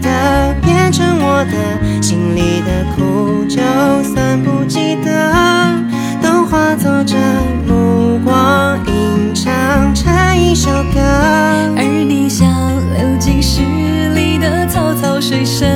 [0.00, 3.60] 的变成我的心里的苦，就
[4.02, 5.74] 算不记得，
[6.22, 7.16] 都化作这
[7.66, 11.00] 目光，吟唱成一首歌。
[11.76, 12.48] 而你像
[12.96, 13.60] 流进诗
[14.14, 15.68] 里的草草水声，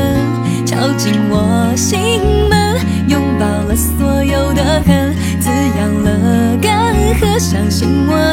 [0.64, 2.76] 敲进我心门，
[3.08, 8.31] 拥抱了所有的恨，滋养了干涸，相信我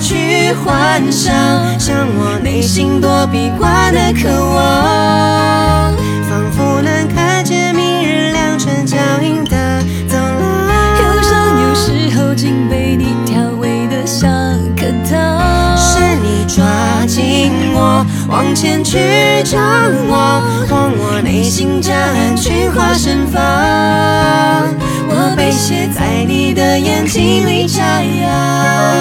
[0.00, 1.34] 去幻想，
[1.78, 5.92] 向我内心躲避惯的渴望，
[6.28, 10.96] 仿佛能看见明日两串脚印的走廊。
[10.96, 14.30] 忧伤有时候竟被你调味的像
[14.74, 15.76] 颗糖。
[15.76, 16.64] 是你抓
[17.06, 18.98] 紧我，往前去
[19.44, 19.60] 张
[20.08, 23.40] 望，望我内心夹岸群花盛放。
[25.12, 28.99] 我被写在你的眼睛里眨呀。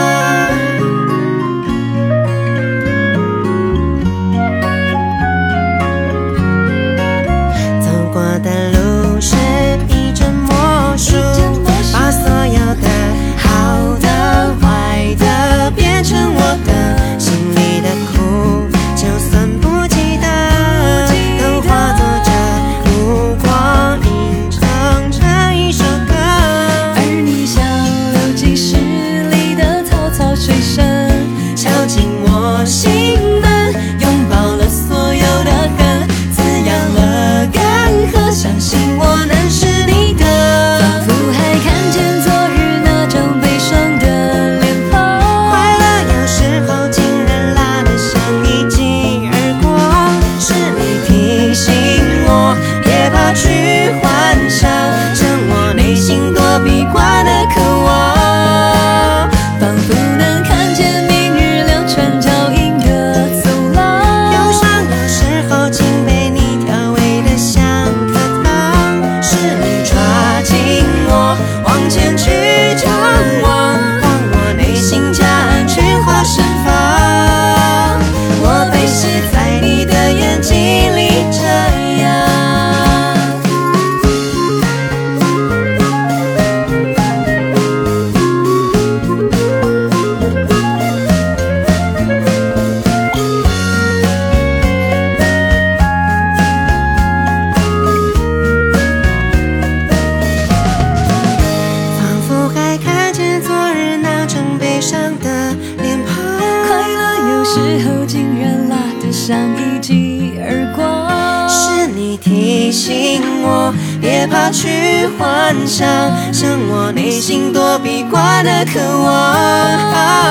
[112.10, 113.72] 你提醒我，
[114.02, 115.88] 别怕去幻想，
[116.34, 120.29] 向我内心躲避惯的渴望。